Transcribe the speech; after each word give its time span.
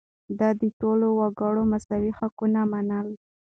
ده 0.39 0.49
د 0.61 0.63
ټولو 0.79 1.07
وګړو 1.19 1.63
مساوي 1.73 2.11
حقونه 2.19 2.61
منل. 2.71 3.07